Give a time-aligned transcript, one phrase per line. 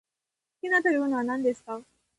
[0.61, 1.79] 好きな食べ物は何ですか？